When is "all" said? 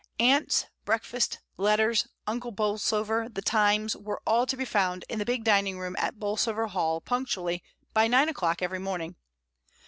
4.25-4.47